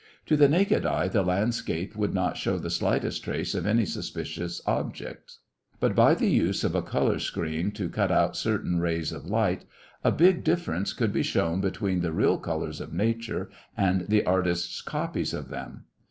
To 0.25 0.35
the 0.35 0.49
naked 0.49 0.83
eye 0.83 1.07
the 1.09 1.21
landscape 1.21 1.95
would 1.95 2.11
not 2.11 2.35
show 2.35 2.57
the 2.57 2.71
slightest 2.71 3.23
trace 3.23 3.53
of 3.53 3.67
any 3.67 3.85
suspicions 3.85 4.59
object, 4.65 5.33
but 5.79 5.93
by 5.95 6.15
the 6.15 6.27
use 6.31 6.63
of 6.63 6.73
a 6.73 6.81
color 6.81 7.19
screen 7.19 7.69
to 7.73 7.87
cut 7.87 8.11
out 8.11 8.35
certain 8.35 8.79
rays 8.79 9.11
of 9.11 9.27
light, 9.27 9.63
a 10.03 10.11
big 10.11 10.43
difference 10.43 10.99
would 10.99 11.13
be 11.13 11.21
shown 11.21 11.61
between 11.61 12.01
the 12.01 12.11
real 12.13 12.39
colors 12.39 12.81
of 12.81 12.91
nature 12.91 13.51
and 13.77 14.07
the 14.07 14.25
artist's 14.25 14.81
copies 14.81 15.35
of 15.35 15.49
them. 15.49 15.83